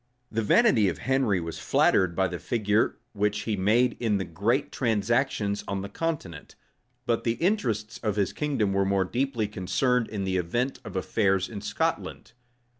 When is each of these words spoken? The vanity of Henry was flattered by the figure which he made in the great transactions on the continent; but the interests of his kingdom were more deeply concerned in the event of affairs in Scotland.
The 0.31 0.41
vanity 0.41 0.89
of 0.89 0.97
Henry 0.97 1.39
was 1.39 1.59
flattered 1.59 2.15
by 2.15 2.27
the 2.27 2.39
figure 2.39 2.97
which 3.13 3.41
he 3.41 3.55
made 3.55 3.97
in 3.99 4.17
the 4.17 4.25
great 4.25 4.71
transactions 4.71 5.63
on 5.67 5.83
the 5.83 5.89
continent; 5.89 6.55
but 7.05 7.23
the 7.23 7.33
interests 7.33 7.99
of 7.99 8.15
his 8.15 8.33
kingdom 8.33 8.73
were 8.73 8.83
more 8.83 9.05
deeply 9.05 9.47
concerned 9.47 10.07
in 10.09 10.23
the 10.23 10.37
event 10.37 10.79
of 10.83 10.95
affairs 10.95 11.47
in 11.47 11.61
Scotland. 11.61 12.31